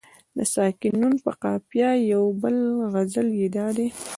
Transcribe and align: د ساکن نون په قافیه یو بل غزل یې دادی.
د 0.37 0.39
ساکن 0.53 0.93
نون 1.01 1.13
په 1.23 1.31
قافیه 1.43 1.89
یو 2.11 2.23
بل 2.41 2.55
غزل 2.93 3.27
یې 3.39 3.47
دادی. 3.57 3.87